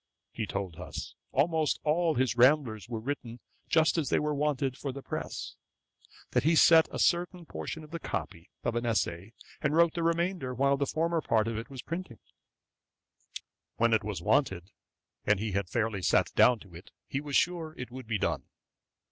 [0.31, 4.91] He told us, 'almost all his Ramblers were written just as they were wanted for
[4.91, 5.55] the press;
[6.31, 10.01] that he sent a certain portion of the copy of an essay, and wrote the
[10.01, 12.17] remainder, while the former part of it was printing.
[13.75, 14.71] When it was wanted,
[15.23, 18.45] and he had fairly sat down to it, he was sure it would be done.'